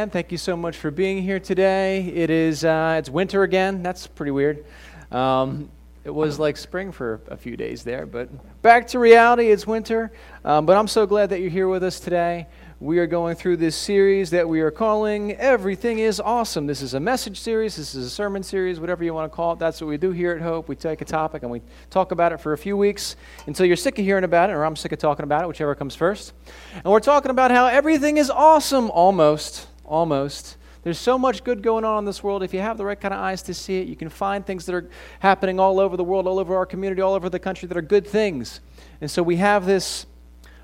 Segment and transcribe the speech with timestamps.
[0.00, 2.06] And thank you so much for being here today.
[2.06, 3.82] It is uh, it's winter again.
[3.82, 4.64] That's pretty weird.
[5.12, 5.70] Um,
[6.04, 8.30] it was like spring for a few days there, but
[8.62, 9.50] back to reality.
[9.50, 10.10] It's winter.
[10.42, 12.46] Um, but I'm so glad that you're here with us today.
[12.80, 16.66] We are going through this series that we are calling Everything is Awesome.
[16.66, 19.52] This is a message series, this is a sermon series, whatever you want to call
[19.52, 19.58] it.
[19.58, 20.66] That's what we do here at Hope.
[20.66, 21.60] We take a topic and we
[21.90, 24.64] talk about it for a few weeks until you're sick of hearing about it, or
[24.64, 26.32] I'm sick of talking about it, whichever comes first.
[26.72, 29.66] And we're talking about how everything is awesome, almost.
[29.90, 30.56] Almost.
[30.84, 32.44] There's so much good going on in this world.
[32.44, 34.64] If you have the right kind of eyes to see it, you can find things
[34.66, 37.66] that are happening all over the world, all over our community, all over the country
[37.66, 38.60] that are good things.
[39.00, 40.06] And so we have this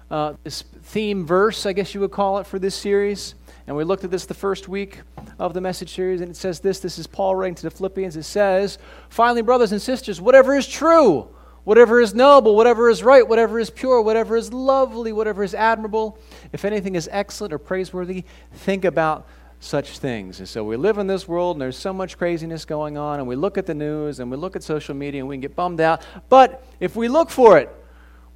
[0.08, 3.34] uh, this theme verse, I guess you would call it, for this series.
[3.66, 5.00] And we looked at this the first week
[5.40, 8.16] of the message series, and it says this this is Paul writing to the Philippians.
[8.16, 11.28] It says, Finally, brothers and sisters, whatever is true,
[11.66, 16.16] whatever is noble, whatever is right, whatever is pure, whatever is lovely, whatever is admirable,
[16.52, 19.26] if anything is excellent or praiseworthy, think about
[19.58, 20.38] such things.
[20.38, 23.26] And so we live in this world and there's so much craziness going on, and
[23.26, 25.56] we look at the news and we look at social media and we can get
[25.56, 26.02] bummed out.
[26.28, 27.68] But if we look for it,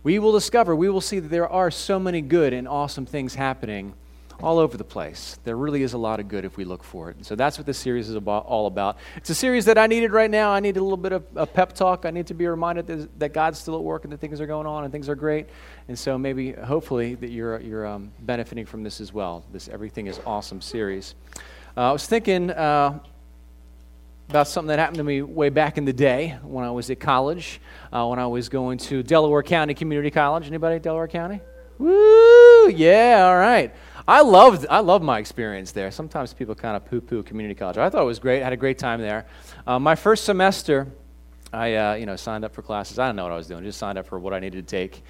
[0.02, 3.36] we will discover, we will see that there are so many good and awesome things
[3.36, 3.94] happening
[4.42, 5.38] all over the place.
[5.44, 7.16] There really is a lot of good if we look for it.
[7.16, 8.96] And so that's what this series is about, all about.
[9.16, 10.50] It's a series that I needed right now.
[10.50, 12.06] I need a little bit of a pep talk.
[12.06, 14.46] I need to be reminded that, that God's still at work and that things are
[14.46, 15.46] going on and things are great.
[15.88, 19.44] And so maybe, hopefully, that you're, you're um, benefiting from this as well.
[19.52, 21.14] This Everything is Awesome series.
[21.76, 22.98] Uh, I was thinking uh,
[24.28, 27.00] about something that happened to me way back in the day when I was at
[27.00, 27.60] college,
[27.92, 30.46] uh, when I was going to Delaware County Community College.
[30.46, 31.40] Anybody at Delaware County?
[31.78, 32.68] Woo!
[32.68, 33.74] Yeah, all right.
[34.06, 35.90] I loved, I loved my experience there.
[35.90, 37.78] Sometimes people kind of poo-poo community college.
[37.78, 38.40] I thought it was great.
[38.40, 39.26] I had a great time there.
[39.66, 40.86] Uh, my first semester,
[41.52, 42.98] I uh, you know signed up for classes.
[42.98, 43.64] I don't know what I was doing.
[43.64, 45.02] Just signed up for what I needed to take.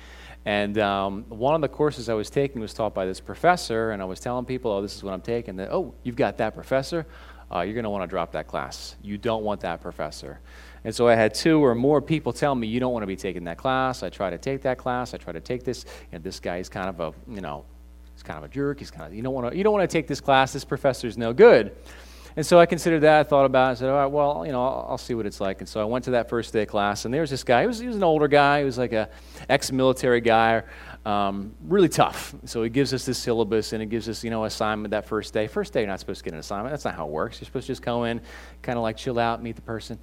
[0.47, 4.01] And um, one of the courses I was taking was taught by this professor, and
[4.01, 6.55] I was telling people, "Oh, this is what I'm taking." That, "Oh, you've got that
[6.55, 7.07] professor."
[7.53, 8.97] uh, you're going to want to drop that class.
[9.03, 10.41] You don't want that professor.
[10.85, 13.17] And so I had two or more people tell me, you don't want to be
[13.17, 14.03] taking that class.
[14.03, 15.15] I try to take that class.
[15.15, 15.85] I try to take this.
[16.13, 17.65] And this guy is kind of a, you know,
[18.21, 18.79] he's kind of a jerk.
[18.79, 20.53] He's kind of, you don't want to, you don't want to take this class.
[20.53, 21.75] This professor is no good.
[22.37, 23.21] And so I considered that.
[23.21, 23.73] I thought about it.
[23.73, 25.61] I said, all right, well, you know, I'll, I'll, see what it's like.
[25.61, 27.63] And so I went to that first day class, and there was this guy.
[27.63, 28.61] He was, he was an older guy.
[28.61, 29.09] He was like a
[29.49, 30.63] ex-military guy,
[31.05, 32.35] um, really tough.
[32.45, 35.33] So he gives us this syllabus, and he gives us, you know, assignment that first
[35.33, 35.49] day.
[35.49, 36.73] First day, you're not supposed to get an assignment.
[36.73, 37.41] That's not how it works.
[37.41, 38.21] You're supposed to just go in,
[38.61, 39.99] kind of like chill out, meet the person.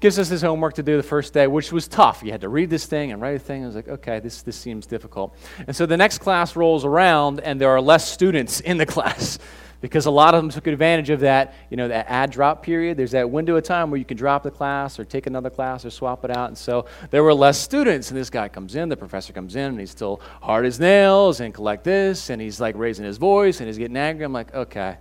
[0.00, 2.22] Gives us this homework to do the first day, which was tough.
[2.24, 3.64] You had to read this thing and write a thing.
[3.64, 5.36] I was like, okay, this, this seems difficult.
[5.66, 9.38] And so the next class rolls around, and there are less students in the class
[9.80, 12.96] because a lot of them took advantage of that, you know, that add drop period.
[12.96, 15.84] There's that window of time where you can drop the class or take another class
[15.84, 16.48] or swap it out.
[16.48, 18.10] And so there were less students.
[18.10, 21.40] And this guy comes in, the professor comes in, and he's still hard as nails
[21.40, 22.30] and collect this.
[22.30, 24.24] And he's like raising his voice and he's getting angry.
[24.24, 24.96] I'm like, okay,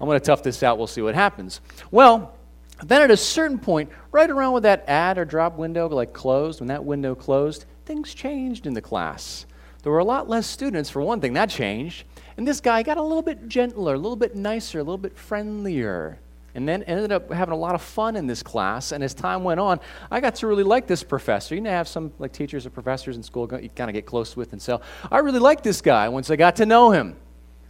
[0.00, 0.78] I'm going to tough this out.
[0.78, 1.60] We'll see what happens.
[1.90, 2.34] Well,
[2.82, 6.60] then at a certain point, right around with that add or drop window like closed,
[6.60, 9.46] when that window closed, things changed in the class.
[9.82, 12.04] There were a lot less students, for one thing, that changed.
[12.36, 15.16] And this guy got a little bit gentler, a little bit nicer, a little bit
[15.16, 16.18] friendlier.
[16.54, 18.92] And then ended up having a lot of fun in this class.
[18.92, 21.54] And as time went on, I got to really like this professor.
[21.54, 24.36] You know, have some like teachers or professors in school you kind of get close
[24.36, 24.52] with.
[24.52, 27.16] And so I really liked this guy once I got to know him.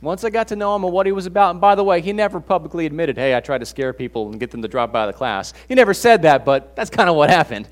[0.01, 2.01] Once I got to know him and what he was about, and by the way,
[2.01, 4.95] he never publicly admitted, hey, I tried to scare people and get them to drop
[4.95, 5.53] out of the class.
[5.67, 7.69] He never said that, but that's kind of what happened.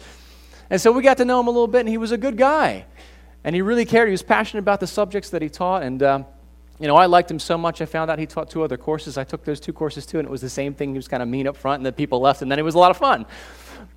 [0.70, 2.36] And so we got to know him a little bit, and he was a good
[2.36, 2.84] guy.
[3.44, 4.08] And he really cared.
[4.08, 5.84] He was passionate about the subjects that he taught.
[5.84, 6.26] And um,
[6.78, 9.16] you know, I liked him so much, I found out he taught two other courses.
[9.16, 10.90] I took those two courses too, and it was the same thing.
[10.90, 12.74] He was kind of mean up front, and then people left, and then it was
[12.74, 13.24] a lot of fun.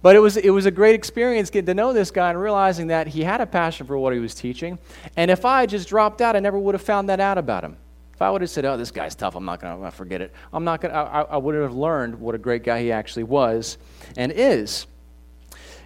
[0.02, 2.88] But it was, it was a great experience getting to know this guy and realizing
[2.88, 4.80] that he had a passion for what he was teaching.
[5.18, 7.66] And if I had just dropped out, I never would have found that out about
[7.66, 7.76] him.
[8.20, 10.34] If I would have said, oh, this guy's tough, I'm not going to forget it,
[10.52, 13.78] I'm not gonna, I, I would have learned what a great guy he actually was
[14.18, 14.88] and is.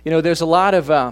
[0.03, 0.89] You know, there's a lot of.
[0.89, 1.11] Uh,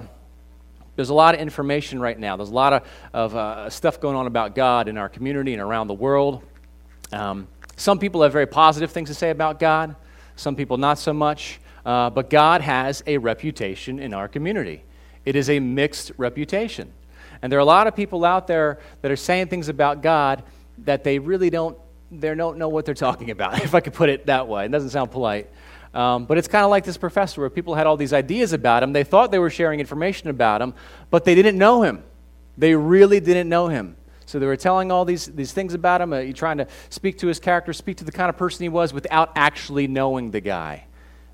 [0.95, 2.37] there's a lot of information right now.
[2.37, 5.61] There's a lot of, of uh, stuff going on about God in our community and
[5.61, 6.41] around the world.
[7.11, 9.95] Um, some people have very positive things to say about God,
[10.35, 11.59] some people not so much.
[11.85, 14.83] Uh, but God has a reputation in our community.
[15.23, 16.91] It is a mixed reputation.
[17.43, 20.43] And there are a lot of people out there that are saying things about God
[20.85, 21.77] that they really don't,
[22.11, 24.65] they don't know what they're talking about, if I could put it that way.
[24.65, 25.49] It doesn't sound polite.
[25.93, 28.81] Um, but it's kind of like this professor where people had all these ideas about
[28.81, 28.93] him.
[28.93, 30.73] They thought they were sharing information about him,
[31.09, 32.03] but they didn't know him.
[32.57, 33.97] They really didn't know him.
[34.25, 37.27] So they were telling all these, these things about him, uh, trying to speak to
[37.27, 40.85] his character, speak to the kind of person he was without actually knowing the guy.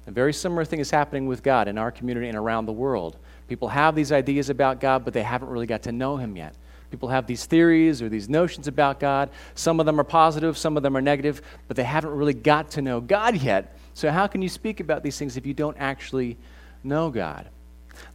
[0.08, 3.18] A very similar thing is happening with God in our community and around the world.
[3.48, 6.56] People have these ideas about God, but they haven't really got to know him yet.
[6.90, 9.30] People have these theories or these notions about God.
[9.56, 12.72] Some of them are positive, some of them are negative, but they haven't really got
[12.72, 13.78] to know God yet.
[13.94, 16.38] So, how can you speak about these things if you don't actually
[16.84, 17.50] know God?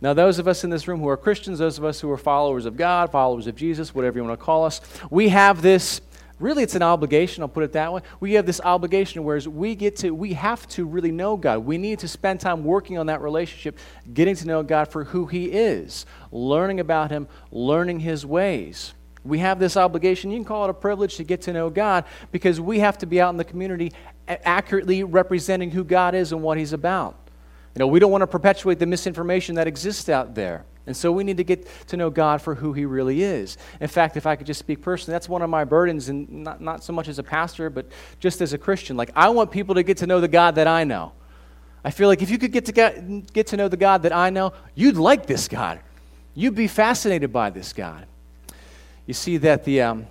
[0.01, 2.17] Now, those of us in this room who are Christians, those of us who are
[2.17, 4.81] followers of God, followers of Jesus, whatever you want to call us,
[5.11, 6.01] we have this
[6.39, 8.01] really it's an obligation i'll put it that way.
[8.21, 11.61] We have this obligation whereas we get to we have to really know god.
[11.61, 13.79] We need to spend time working on that relationship
[14.13, 18.95] getting to know god for who he is learning about him learning his ways.
[19.25, 20.33] We have this obligation.
[20.33, 23.07] You can call it a privilege to get to know god because we have to
[23.07, 23.93] be out in the community
[24.27, 27.17] accurately representing who god is and what he's about.
[27.75, 31.13] You know we don't want to perpetuate the misinformation that exists out there and so
[31.13, 33.57] we need to get to know God for who He really is.
[33.81, 36.61] In fact, if I could just speak personally, that's one of my burdens, and not,
[36.61, 37.87] not so much as a pastor, but
[38.19, 38.97] just as a Christian.
[38.97, 41.13] Like, I want people to get to know the God that I know.
[41.85, 44.13] I feel like if you could get to get, get to know the God that
[44.13, 45.81] I know, you'd like this God.
[46.35, 48.07] You'd be fascinated by this God.
[49.07, 50.07] You see that the um,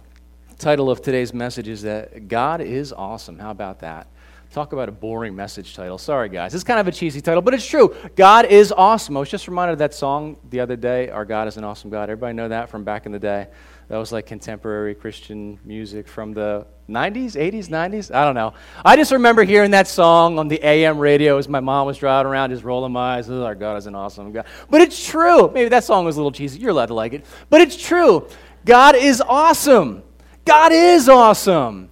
[0.57, 3.39] title of today's message is that God is awesome.
[3.39, 4.07] How about that?
[4.51, 5.97] Talk about a boring message title.
[5.97, 6.53] Sorry, guys.
[6.53, 7.95] It's kind of a cheesy title, but it's true.
[8.17, 9.15] God is awesome.
[9.15, 11.89] I was just reminded of that song the other day, Our God is an Awesome
[11.89, 12.09] God.
[12.09, 13.47] Everybody know that from back in the day?
[13.87, 18.13] That was like contemporary Christian music from the 90s, 80s, 90s?
[18.13, 18.53] I don't know.
[18.83, 22.29] I just remember hearing that song on the AM radio as my mom was driving
[22.29, 23.29] around, just rolling my eyes.
[23.29, 24.47] Oh, our God is an awesome God.
[24.69, 25.49] But it's true.
[25.49, 26.59] Maybe that song was a little cheesy.
[26.59, 27.25] You're allowed to like it.
[27.49, 28.27] But it's true.
[28.65, 30.03] God is awesome.
[30.43, 31.90] God is awesome.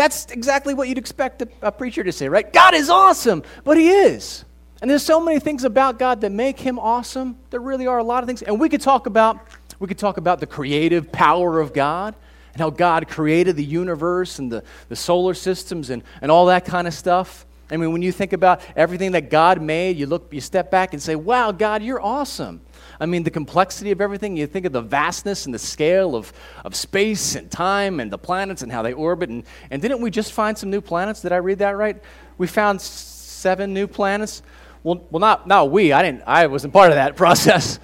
[0.00, 2.50] That's exactly what you'd expect a, a preacher to say, right?
[2.50, 4.46] God is awesome, but He is.
[4.80, 7.36] And there's so many things about God that make Him awesome.
[7.50, 8.40] There really are a lot of things.
[8.40, 9.38] And we could talk about,
[9.78, 12.14] we could talk about the creative power of God
[12.54, 16.64] and how God created the universe and the, the solar systems and, and all that
[16.64, 17.44] kind of stuff.
[17.70, 20.92] I mean, when you think about everything that God made, you look, you step back
[20.92, 22.60] and say, wow, God, you're awesome.
[22.98, 26.32] I mean, the complexity of everything, you think of the vastness and the scale of,
[26.64, 29.30] of space and time and the planets and how they orbit.
[29.30, 31.22] And, and didn't we just find some new planets?
[31.22, 32.02] Did I read that right?
[32.38, 34.42] We found seven new planets.
[34.82, 35.92] Well, well not, not we.
[35.92, 37.78] I, didn't, I wasn't part of that process.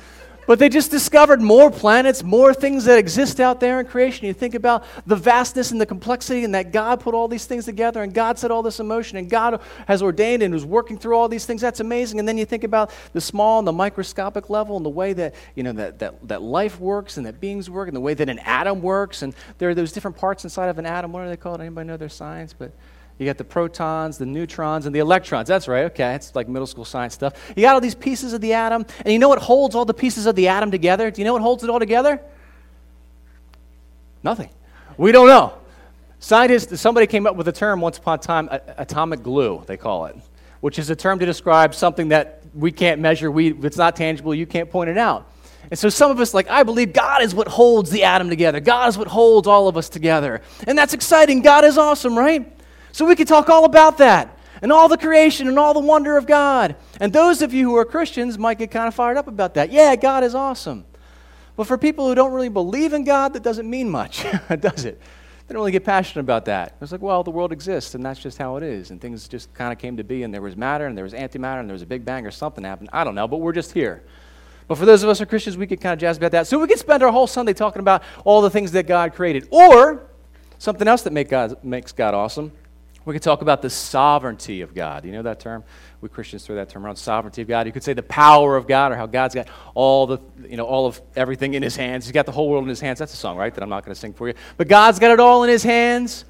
[0.47, 4.27] But they just discovered more planets, more things that exist out there in creation.
[4.27, 7.65] You think about the vastness and the complexity, and that God put all these things
[7.65, 11.17] together, and God set all this emotion, and God has ordained and was working through
[11.17, 11.61] all these things.
[11.61, 12.19] That's amazing.
[12.19, 15.35] And then you think about the small and the microscopic level, and the way that
[15.55, 18.29] you know that, that, that life works and that beings work, and the way that
[18.29, 19.23] an atom works.
[19.23, 21.13] And there are those different parts inside of an atom.
[21.13, 21.61] What are they called?
[21.61, 22.55] Anybody know their science?
[22.57, 22.71] But
[23.19, 25.49] you got the protons, the neutrons, and the electrons.
[25.49, 25.85] That's right.
[25.85, 27.33] Okay, it's like middle school science stuff.
[27.57, 29.95] You got all these pieces of the atom, and you know what holds all the
[29.95, 31.11] pieces of the atom together?
[31.11, 32.21] Do you know what holds it all together?
[34.23, 34.51] Nothing.
[34.99, 35.55] We don't know.
[36.19, 40.07] Scientists, somebody came up with a term once upon a time, atomic glue, they call
[40.07, 40.17] it,
[40.61, 44.35] which is a term to describe something that we can't measure, we, it's not tangible,
[44.35, 45.31] you can't point it out.
[45.71, 48.61] And so some of us, like, I believe God is what holds the atom together.
[48.61, 50.41] God is what holds all of us together.
[50.67, 51.43] And that's exciting.
[51.43, 52.56] God is awesome, right?
[52.97, 56.17] So we could talk all about that and all the creation and all the wonder
[56.17, 56.77] of God.
[56.99, 59.71] And those of you who are Christians might get kind of fired up about that.
[59.71, 60.87] Yeah, God is awesome.
[61.57, 64.25] But for people who don't really believe in God, that doesn't mean much,
[64.61, 64.99] does it?
[65.47, 66.77] They don't really get passionate about that.
[66.81, 68.91] It's like, well, the world exists, and that's just how it is.
[68.91, 71.13] And things just kind of came to be, and there was matter, and there was
[71.13, 72.89] antimatter, and there was a big bang, or something happened.
[72.95, 74.05] I don't know, but we're just here.
[74.69, 76.47] But for those of us who are Christians, we get kind of jazzed about that.
[76.47, 79.49] So we could spend our whole Sunday talking about all the things that God created.
[79.51, 80.07] Or
[80.57, 82.53] something else that make God, makes God awesome
[83.06, 85.05] we could talk about the sovereignty of God.
[85.05, 85.62] You know that term?
[86.00, 87.66] We Christians throw that term around, sovereignty of God.
[87.66, 90.64] You could say the power of God or how God's got all the, you know,
[90.64, 92.04] all of everything in his hands.
[92.04, 92.99] He's got the whole world in his hands.
[92.99, 93.54] That's a song, right?
[93.54, 94.35] That I'm not going to sing for you.
[94.57, 96.25] But God's got it all in his hands.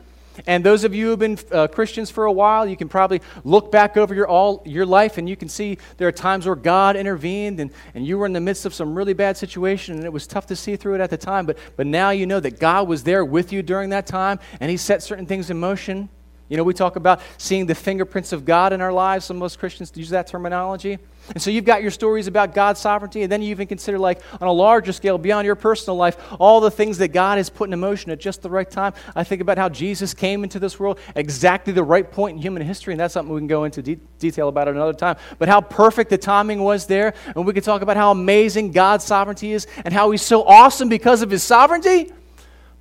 [0.47, 3.23] And those of you who have been uh, Christians for a while, you can probably
[3.43, 6.55] look back over your, all, your life and you can see there are times where
[6.55, 10.05] God intervened and, and you were in the midst of some really bad situation and
[10.05, 11.47] it was tough to see through it at the time.
[11.47, 14.71] But, but now you know that God was there with you during that time and
[14.71, 16.11] He set certain things in motion.
[16.49, 19.25] You know, we talk about seeing the fingerprints of God in our lives.
[19.25, 20.99] Some most Christians use that terminology.
[21.31, 24.21] And so you've got your stories about God's sovereignty, and then you even consider, like,
[24.41, 27.69] on a larger scale, beyond your personal life, all the things that God has put
[27.69, 28.93] in motion at just the right time.
[29.17, 32.63] I think about how Jesus came into this world exactly the right point in human
[32.63, 35.17] history, and that's something we can go into de- detail about another time.
[35.41, 39.05] But how perfect the timing was there, and we could talk about how amazing God's
[39.05, 42.13] sovereignty is and how He's so awesome because of His sovereignty.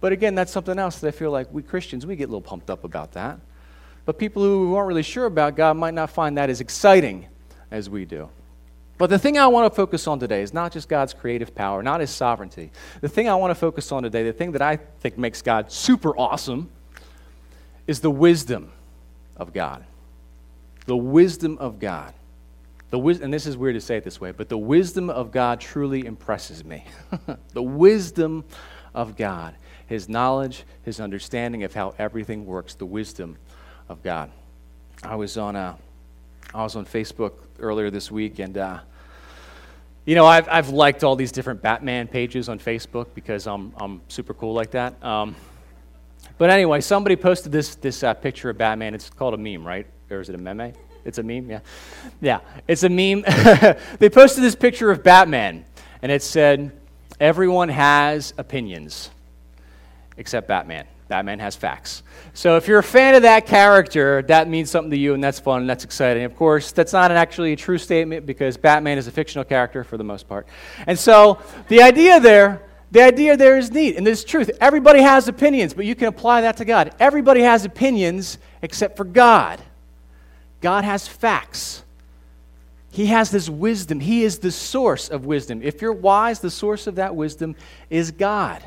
[0.02, 2.42] But again, that's something else that I feel like we Christians, we get a little
[2.42, 3.40] pumped up about that.
[4.06, 7.28] But people who aren't really sure about God might not find that as exciting
[7.72, 8.30] as we do.
[8.98, 11.84] But the thing I want to focus on today is not just God's creative power,
[11.84, 12.72] not his sovereignty.
[13.02, 15.72] The thing I want to focus on today, the thing that I think makes God
[15.72, 16.70] super awesome,
[17.88, 18.72] is the wisdom
[19.36, 19.84] of God.
[20.86, 22.14] The wisdom of God.
[22.90, 25.32] The wis- and this is weird to say it this way, but the wisdom of
[25.32, 26.86] God truly impresses me.
[27.54, 28.46] the wisdom
[28.94, 29.56] of God,
[29.88, 33.38] his knowledge, his understanding of how everything works, the wisdom
[33.90, 34.32] of God.
[35.04, 35.76] I was on, uh,
[36.54, 38.80] I was on Facebook earlier this week, and uh,
[40.06, 44.02] you know, I've, I've liked all these different Batman pages on Facebook because I'm, I'm
[44.08, 45.04] super cool like that.
[45.04, 45.36] Um,
[46.38, 48.94] but anyway, somebody posted this, this uh, picture of Batman.
[48.94, 49.88] It's called a meme, right?
[50.12, 50.74] Or is it a meme?
[51.06, 51.60] It's a meme, yeah.
[52.22, 53.22] Yeah, it's a meme.
[54.00, 55.66] they posted this picture of Batman,
[56.02, 56.72] and it said,
[57.20, 59.10] Everyone has opinions
[60.18, 60.86] except Batman.
[61.08, 62.02] Batman has facts.
[62.34, 65.40] So if you're a fan of that character, that means something to you, and that's
[65.40, 66.24] fun, and that's exciting.
[66.24, 69.98] Of course, that's not actually a true statement because Batman is a fictional character for
[69.98, 70.48] the most part.
[70.88, 74.50] And so the idea there, the idea there is neat, and there's truth.
[74.60, 76.96] Everybody has opinions, but you can apply that to God.
[77.00, 79.62] Everybody has opinions except for God.
[80.62, 81.84] God has facts.
[82.90, 84.00] He has this wisdom.
[84.00, 85.62] He is the source of wisdom.
[85.62, 87.56] If you're wise, the source of that wisdom
[87.90, 88.64] is God.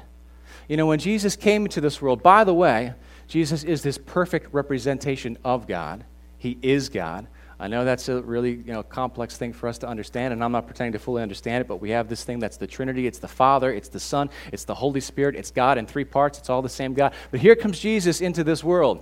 [0.68, 2.92] You know, when Jesus came into this world, by the way,
[3.26, 6.04] Jesus is this perfect representation of God.
[6.36, 7.26] He is God.
[7.60, 10.52] I know that's a really you know, complex thing for us to understand, and I'm
[10.52, 13.06] not pretending to fully understand it, but we have this thing that's the Trinity.
[13.06, 16.38] It's the Father, it's the Son, it's the Holy Spirit, it's God in three parts.
[16.38, 17.14] It's all the same God.
[17.32, 19.00] But here comes Jesus into this world,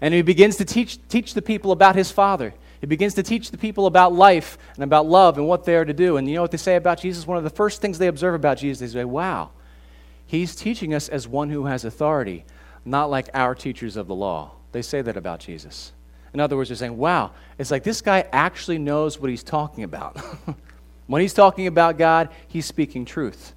[0.00, 2.54] and he begins to teach, teach the people about his Father.
[2.80, 5.84] He begins to teach the people about life and about love and what they are
[5.84, 6.16] to do.
[6.16, 7.28] And you know what they say about Jesus?
[7.28, 9.50] One of the first things they observe about Jesus, they say, wow,
[10.32, 12.46] He's teaching us as one who has authority,
[12.86, 14.52] not like our teachers of the law.
[14.72, 15.92] They say that about Jesus.
[16.32, 19.84] In other words, they're saying, wow, it's like this guy actually knows what he's talking
[19.84, 20.16] about.
[21.06, 23.52] when he's talking about God, he's speaking truth.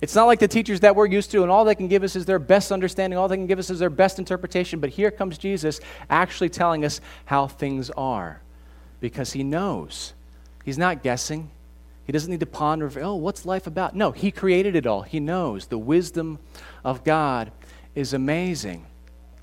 [0.00, 2.14] It's not like the teachers that we're used to, and all they can give us
[2.14, 4.78] is their best understanding, all they can give us is their best interpretation.
[4.78, 8.40] But here comes Jesus actually telling us how things are
[9.00, 10.12] because he knows.
[10.64, 11.50] He's not guessing,
[12.04, 13.94] he doesn't need to ponder, oh, what's life about?
[13.94, 15.02] No, He created it all.
[15.02, 15.66] He knows.
[15.66, 16.38] The wisdom
[16.84, 17.52] of God
[17.94, 18.86] is amazing.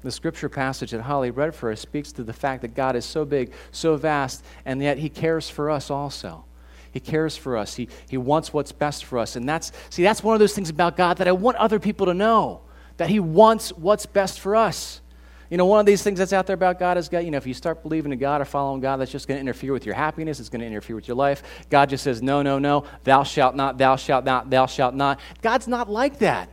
[0.01, 3.05] The scripture passage that Holly read for us speaks to the fact that God is
[3.05, 6.45] so big, so vast, and yet He cares for us also.
[6.91, 7.75] He cares for us.
[7.75, 9.35] He, he wants what's best for us.
[9.35, 12.07] And that's, see, that's one of those things about God that I want other people
[12.07, 12.61] to know
[12.97, 15.01] that He wants what's best for us.
[15.49, 17.37] You know, one of these things that's out there about God is God, you know,
[17.37, 19.85] if you start believing in God or following God, that's just going to interfere with
[19.85, 20.39] your happiness.
[20.39, 21.41] It's going to interfere with your life.
[21.69, 25.19] God just says, no, no, no, thou shalt not, thou shalt not, thou shalt not.
[25.41, 26.49] God's not like that.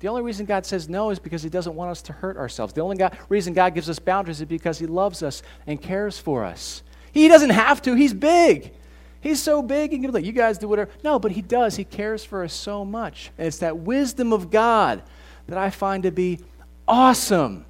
[0.00, 2.72] The only reason God says no is because He doesn't want us to hurt ourselves.
[2.72, 6.18] The only God, reason God gives us boundaries is because He loves us and cares
[6.18, 6.82] for us.
[7.12, 8.72] He doesn't have to, He's big.
[9.20, 10.90] He's so big, he can be like, you guys do whatever.
[11.04, 11.76] No, but He does.
[11.76, 13.30] He cares for us so much.
[13.38, 15.04] And it's that wisdom of God
[15.46, 16.40] that I find to be
[16.88, 17.64] awesome.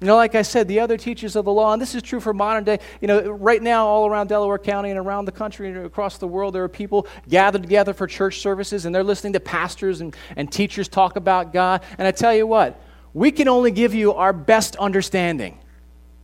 [0.00, 2.20] You know, like I said, the other teachers of the law, and this is true
[2.20, 5.68] for modern day, you know, right now, all around Delaware County and around the country
[5.68, 9.32] and across the world, there are people gathered together for church services and they're listening
[9.32, 11.82] to pastors and, and teachers talk about God.
[11.98, 12.80] And I tell you what,
[13.12, 15.58] we can only give you our best understanding.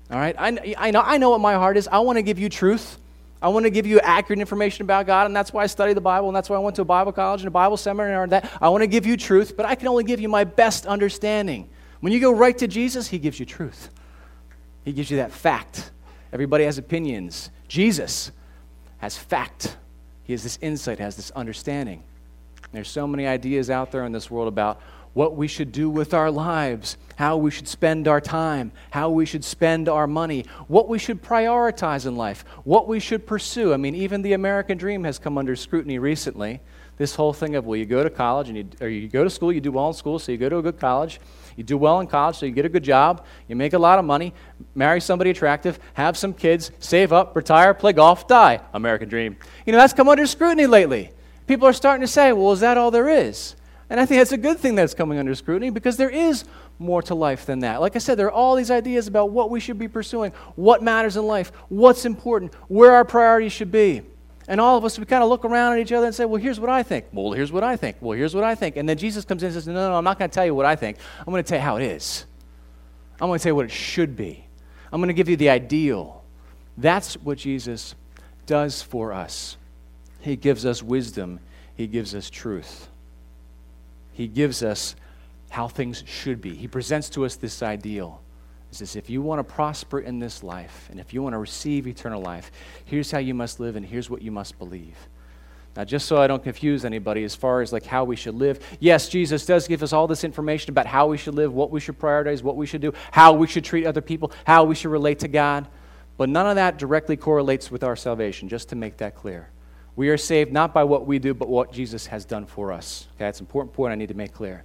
[0.08, 0.36] All right?
[0.38, 1.88] I, I, know, I know what my heart is.
[1.88, 2.98] I want to give you truth.
[3.42, 6.00] I want to give you accurate information about God, and that's why I study the
[6.00, 8.32] Bible, and that's why I went to a Bible college and a Bible seminar and
[8.32, 8.50] that.
[8.62, 11.68] I want to give you truth, but I can only give you my best understanding.
[12.04, 13.88] When you go right to Jesus, He gives you truth,
[14.84, 15.90] He gives you that fact.
[16.34, 17.48] Everybody has opinions.
[17.66, 18.30] Jesus
[18.98, 19.78] has fact,
[20.24, 22.02] He has this insight, has this understanding.
[22.72, 24.82] There's so many ideas out there in this world about
[25.14, 29.24] what we should do with our lives, how we should spend our time, how we
[29.24, 33.72] should spend our money, what we should prioritize in life, what we should pursue.
[33.72, 36.60] I mean, even the American dream has come under scrutiny recently.
[36.98, 39.30] This whole thing of, well, you go to college and you, or you go to
[39.30, 41.18] school, you do well in school, so you go to a good college,
[41.56, 43.98] you do well in college, so you get a good job, you make a lot
[43.98, 44.34] of money,
[44.74, 48.60] marry somebody attractive, have some kids, save up, retire, play golf, die.
[48.72, 49.36] American dream.
[49.66, 51.10] You know, that's come under scrutiny lately.
[51.46, 53.54] People are starting to say, well, is that all there is?
[53.90, 56.44] And I think that's a good thing that's coming under scrutiny because there is
[56.78, 57.80] more to life than that.
[57.80, 60.82] Like I said, there are all these ideas about what we should be pursuing, what
[60.82, 64.02] matters in life, what's important, where our priorities should be.
[64.46, 66.40] And all of us, we kind of look around at each other and say, well,
[66.40, 67.06] here's what I think.
[67.12, 67.96] Well, here's what I think.
[68.00, 68.76] Well, here's what I think.
[68.76, 70.44] And then Jesus comes in and says, no, no, no I'm not going to tell
[70.44, 70.98] you what I think.
[71.20, 72.26] I'm going to tell you how it is.
[73.20, 74.44] I'm going to tell you what it should be.
[74.92, 76.22] I'm going to give you the ideal.
[76.76, 77.94] That's what Jesus
[78.46, 79.56] does for us.
[80.20, 81.40] He gives us wisdom,
[81.76, 82.88] He gives us truth.
[84.12, 84.94] He gives us
[85.50, 86.54] how things should be.
[86.54, 88.20] He presents to us this ideal
[88.80, 91.86] is if you want to prosper in this life and if you want to receive
[91.86, 92.50] eternal life,
[92.84, 94.96] here's how you must live and here's what you must believe.
[95.76, 98.60] Now, just so I don't confuse anybody as far as like how we should live,
[98.78, 101.80] yes, Jesus does give us all this information about how we should live, what we
[101.80, 104.90] should prioritize, what we should do, how we should treat other people, how we should
[104.90, 105.66] relate to God.
[106.16, 109.50] But none of that directly correlates with our salvation, just to make that clear.
[109.96, 113.08] We are saved not by what we do, but what Jesus has done for us.
[113.16, 114.64] Okay, that's an important point I need to make clear.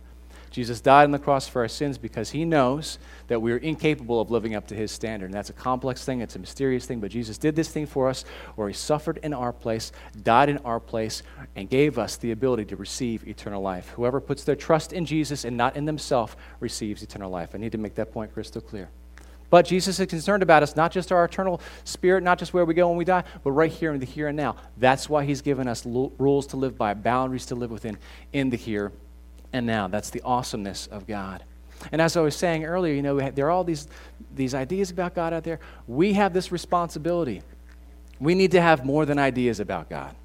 [0.51, 4.19] Jesus died on the cross for our sins because he knows that we are incapable
[4.19, 5.25] of living up to his standard.
[5.25, 8.09] And that's a complex thing, it's a mysterious thing, but Jesus did this thing for
[8.09, 8.25] us
[8.55, 9.91] where he suffered in our place,
[10.23, 11.21] died in our place,
[11.55, 13.89] and gave us the ability to receive eternal life.
[13.89, 17.51] Whoever puts their trust in Jesus and not in themselves receives eternal life.
[17.53, 18.89] I need to make that point crystal clear.
[19.51, 22.75] But Jesus is concerned about us, not just our eternal spirit, not just where we
[22.75, 24.55] go when we die, but right here in the here and now.
[24.77, 27.97] That's why He's given us l- rules to live by, boundaries to live within
[28.31, 28.91] in the here
[29.53, 29.87] and now.
[29.87, 31.43] That's the awesomeness of God.
[31.91, 33.87] And as I was saying earlier, you know, there are all these,
[34.35, 35.59] these ideas about God out there.
[35.87, 37.41] We have this responsibility.
[38.19, 40.15] We need to have more than ideas about God,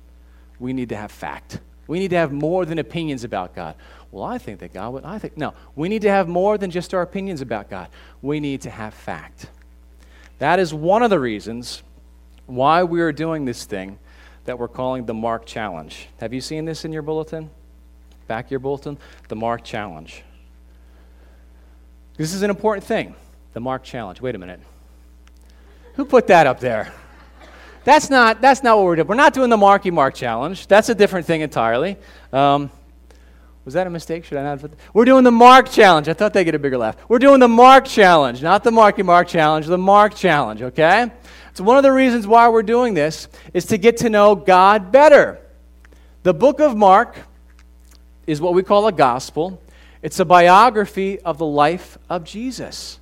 [0.58, 1.60] we need to have fact.
[1.86, 3.74] We need to have more than opinions about God.
[4.10, 5.04] Well, I think that God would.
[5.04, 5.36] I think.
[5.36, 7.88] No, we need to have more than just our opinions about God.
[8.22, 9.50] We need to have fact.
[10.38, 11.82] That is one of the reasons
[12.46, 13.98] why we are doing this thing
[14.46, 16.08] that we're calling the Mark Challenge.
[16.20, 17.50] Have you seen this in your bulletin?
[18.26, 18.98] Back your bulletin?
[19.28, 20.22] The Mark Challenge.
[22.16, 23.14] This is an important thing.
[23.52, 24.20] The Mark Challenge.
[24.20, 24.60] Wait a minute.
[25.94, 26.92] Who put that up there?
[27.84, 29.08] That's not, that's not what we're doing.
[29.08, 30.66] We're not doing the Marky Mark Challenge.
[30.66, 31.98] That's a different thing entirely.
[32.32, 32.70] Um,
[33.64, 34.24] was that a mistake?
[34.24, 34.70] Should I not?
[34.92, 36.08] We're doing the Mark Challenge.
[36.08, 36.96] I thought they'd get a bigger laugh.
[37.08, 41.10] We're doing the Mark Challenge, not the Marky Mark Challenge, the Mark Challenge, okay?
[41.54, 44.90] So, one of the reasons why we're doing this is to get to know God
[44.90, 45.38] better.
[46.24, 47.16] The book of Mark
[48.26, 49.60] is what we call a gospel,
[50.02, 53.00] it's a biography of the life of Jesus.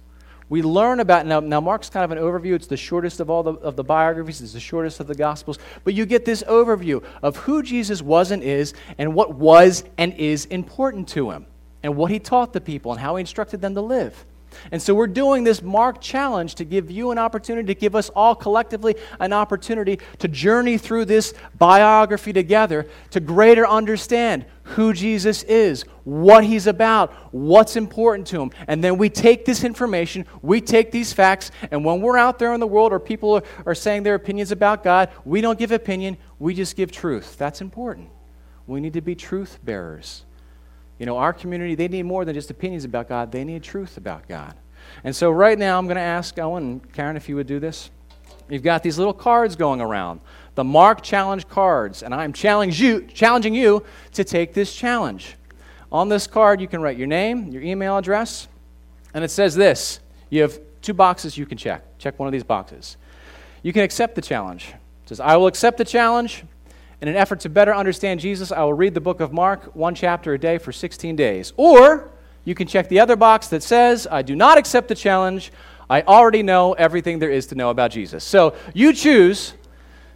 [0.48, 2.54] We learn about, now, now Mark's kind of an overview.
[2.54, 5.58] It's the shortest of all the, of the biographies, it's the shortest of the Gospels.
[5.82, 10.12] But you get this overview of who Jesus was and is, and what was and
[10.14, 11.46] is important to him,
[11.82, 14.26] and what he taught the people, and how he instructed them to live.
[14.70, 18.10] And so we're doing this Mark challenge to give you an opportunity, to give us
[18.10, 25.42] all collectively an opportunity to journey through this biography together to greater understand who Jesus
[25.44, 28.50] is, what he's about, what's important to him.
[28.68, 32.54] And then we take this information, we take these facts, and when we're out there
[32.54, 35.72] in the world or people are, are saying their opinions about God, we don't give
[35.72, 37.36] opinion, we just give truth.
[37.36, 38.08] That's important.
[38.66, 40.24] We need to be truth bearers.
[40.98, 43.96] You know, our community, they need more than just opinions about God, they need truth
[43.96, 44.54] about God.
[45.04, 47.58] And so, right now, I'm going to ask Owen and Karen if you would do
[47.58, 47.90] this.
[48.48, 50.20] You've got these little cards going around,
[50.54, 55.36] the Mark Challenge cards, and I'm challenge you, challenging you to take this challenge.
[55.90, 58.48] On this card, you can write your name, your email address,
[59.14, 61.98] and it says this you have two boxes you can check.
[61.98, 62.96] Check one of these boxes.
[63.62, 64.68] You can accept the challenge.
[65.04, 66.44] It says, I will accept the challenge.
[67.00, 69.94] In an effort to better understand Jesus, I will read the book of Mark, one
[69.94, 71.52] chapter a day for 16 days.
[71.56, 72.10] Or
[72.44, 75.52] you can check the other box that says, I do not accept the challenge.
[75.90, 78.24] I already know everything there is to know about Jesus.
[78.24, 79.54] So you choose.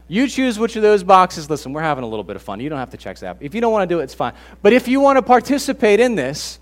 [0.09, 1.51] You choose which of those boxes.
[1.51, 2.61] Listen, we're having a little bit of fun.
[2.61, 3.39] You don't have to check that.
[3.41, 4.35] If you don't want to do it, it's fine.
[4.63, 6.61] But if you want to participate in this,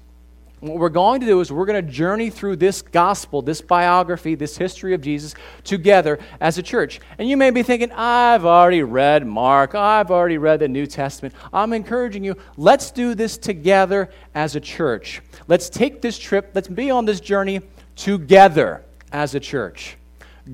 [0.60, 4.34] what we're going to do is we're going to journey through this gospel, this biography,
[4.34, 7.00] this history of Jesus together as a church.
[7.18, 11.34] And you may be thinking, I've already read Mark, I've already read the New Testament.
[11.52, 15.20] I'm encouraging you, let's do this together as a church.
[15.48, 17.60] Let's take this trip, let's be on this journey
[17.94, 19.98] together as a church.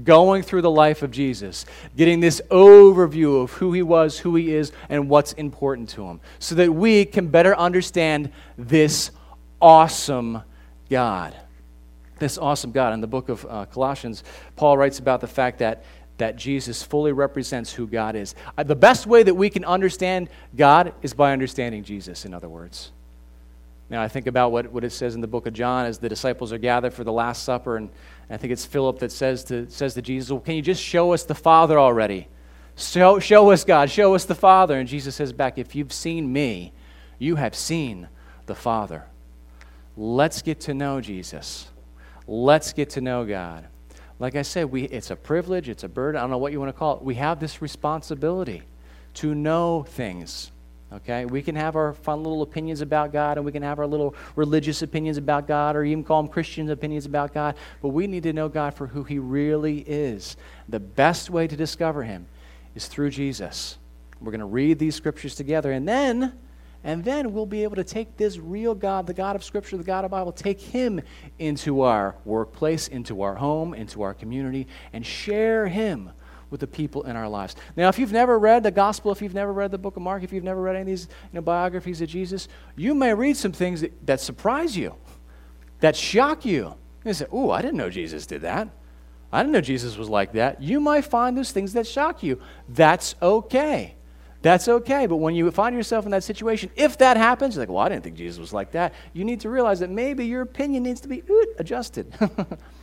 [0.05, 4.55] Going through the life of Jesus, getting this overview of who he was, who he
[4.55, 9.11] is, and what's important to him, so that we can better understand this
[9.61, 10.42] awesome
[10.88, 11.35] God.
[12.20, 12.92] This awesome God.
[12.92, 14.22] In the book of uh, Colossians,
[14.55, 15.83] Paul writes about the fact that,
[16.18, 18.37] that Jesus fully represents who God is.
[18.57, 22.48] Uh, the best way that we can understand God is by understanding Jesus, in other
[22.48, 22.92] words.
[23.90, 26.09] Now, I think about what, what it says in the book of John as the
[26.09, 27.90] disciples are gathered for the Last Supper, and
[28.31, 31.12] I think it's Philip that says to, says to Jesus, well, Can you just show
[31.12, 32.29] us the Father already?
[32.76, 34.79] Show, show us God, show us the Father.
[34.79, 36.72] And Jesus says back, If you've seen me,
[37.18, 38.09] you have seen
[38.46, 39.07] the Father.
[39.96, 41.68] Let's get to know Jesus.
[42.29, 43.66] Let's get to know God.
[44.20, 46.61] Like I said, we, it's a privilege, it's a burden, I don't know what you
[46.61, 47.03] want to call it.
[47.03, 48.62] We have this responsibility
[49.14, 50.53] to know things.
[50.92, 51.24] Okay?
[51.24, 54.14] We can have our fun little opinions about God, and we can have our little
[54.37, 58.24] religious opinions about God, or even call them Christian opinions about God, but we need
[58.24, 60.37] to know God for who He really is.
[60.68, 62.26] The best way to discover Him
[62.74, 63.79] is through Jesus.
[64.20, 66.35] We're going to read these scriptures together, and then
[66.83, 69.85] and then we'll be able to take this real God, the God of Scripture, the
[69.85, 71.03] God of Bible, take Him
[71.38, 76.11] into our workplace, into our home, into our community, and share Him
[76.51, 77.57] with the people in our lives.
[77.77, 80.23] Now, if you've never read the gospel, if you've never read the book of Mark,
[80.23, 83.37] if you've never read any of these you know, biographies of Jesus, you may read
[83.37, 84.95] some things that, that surprise you,
[85.81, 86.75] that shock you.
[87.05, 88.69] You say, Oh, I didn't know Jesus did that.
[89.33, 90.61] I didn't know Jesus was like that.
[90.61, 92.41] You might find those things that shock you.
[92.69, 93.95] That's okay.
[94.43, 95.07] That's okay.
[95.07, 97.89] But when you find yourself in that situation, if that happens, you're like, well, I
[97.91, 98.95] didn't think Jesus was like that.
[99.13, 101.23] You need to realize that maybe your opinion needs to be
[101.59, 102.13] adjusted.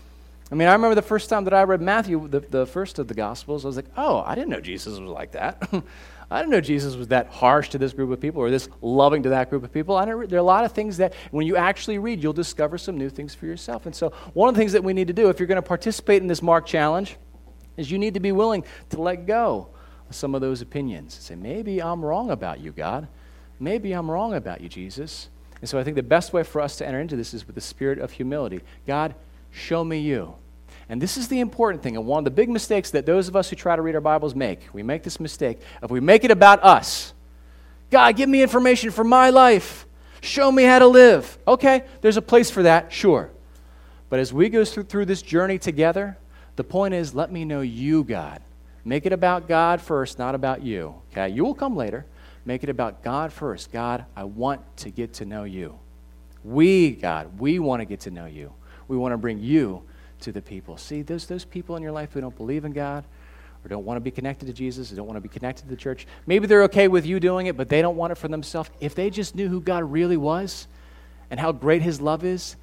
[0.51, 3.07] I mean, I remember the first time that I read Matthew, the, the first of
[3.07, 5.69] the Gospels, I was like, oh, I didn't know Jesus was like that.
[6.29, 9.23] I didn't know Jesus was that harsh to this group of people or this loving
[9.23, 9.95] to that group of people.
[9.95, 12.77] I didn't, there are a lot of things that when you actually read, you'll discover
[12.77, 13.85] some new things for yourself.
[13.85, 15.61] And so, one of the things that we need to do if you're going to
[15.61, 17.17] participate in this Mark challenge
[17.77, 19.69] is you need to be willing to let go
[20.09, 21.13] of some of those opinions.
[21.13, 23.07] Say, maybe I'm wrong about you, God.
[23.59, 25.29] Maybe I'm wrong about you, Jesus.
[25.61, 27.55] And so, I think the best way for us to enter into this is with
[27.55, 28.61] the spirit of humility.
[28.85, 29.15] God,
[29.57, 30.35] show me you.
[30.89, 33.35] And this is the important thing, and one of the big mistakes that those of
[33.35, 34.61] us who try to read our Bibles make.
[34.71, 37.13] We make this mistake if we make it about us.
[37.91, 39.85] God, give me information for my life.
[40.21, 41.37] Show me how to live.
[41.47, 43.31] Okay, there's a place for that, sure.
[44.09, 46.17] But as we go through, through this journey together,
[46.55, 48.41] the point is let me know you, God.
[48.85, 50.95] Make it about God first, not about you.
[51.11, 52.05] Okay, you will come later.
[52.45, 53.73] Make it about God first.
[53.73, 55.77] God, I want to get to know you.
[56.45, 58.53] We, God, we want to get to know you.
[58.87, 59.83] We want to bring you
[60.21, 60.77] to the people.
[60.77, 63.03] See, those, those people in your life who don't believe in God
[63.63, 65.69] or don't want to be connected to Jesus, or don't want to be connected to
[65.69, 68.27] the church, maybe they're okay with you doing it, but they don't want it for
[68.27, 68.69] themselves.
[68.79, 70.67] If they just knew who God really was
[71.29, 72.55] and how great His love is,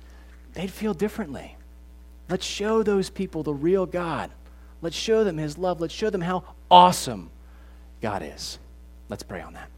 [0.55, 1.57] they'd feel differently.
[2.29, 4.31] Let's show those people the real God.
[4.81, 5.81] Let's show them His love.
[5.81, 7.31] Let's show them how awesome
[8.01, 8.59] God is.
[9.09, 9.69] Let's pray on that.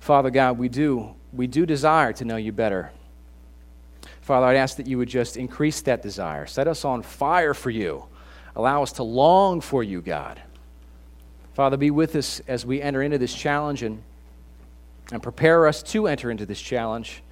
[0.00, 2.90] Father God, we do, we do desire to know you better.
[4.20, 6.46] Father, I'd ask that you would just increase that desire.
[6.46, 8.04] Set us on fire for you.
[8.56, 10.40] Allow us to long for you, God.
[11.54, 14.02] Father, be with us as we enter into this challenge and,
[15.12, 17.22] and prepare us to enter into this challenge.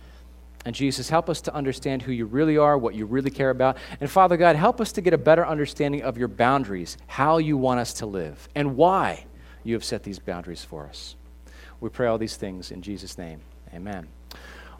[0.65, 3.79] And Jesus, help us to understand who you really are, what you really care about.
[4.01, 7.57] And Father God, help us to get a better understanding of your boundaries, how you
[7.57, 9.25] want us to live, and why
[9.65, 11.17] you have set these boundaries for us.
[11.81, 13.41] We pray all these things in Jesus' name.
[13.75, 14.07] Amen.